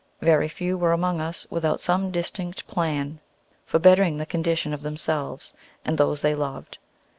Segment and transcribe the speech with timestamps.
[0.23, 3.19] Very few were among us without some distinct plan
[3.67, 5.53] for bettering the condition of themselves
[5.85, 6.79] and those they loved.